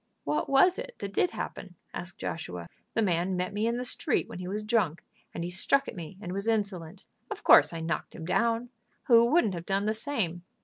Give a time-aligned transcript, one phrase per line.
[0.23, 2.67] "What was it that did happen?" asked Joshua.
[2.95, 5.95] "The man met me in the street when he was drunk, and he struck at
[5.95, 7.05] me and was insolent.
[7.29, 8.69] Of course I knocked him down.
[9.03, 10.41] Who wouldn't have done the same?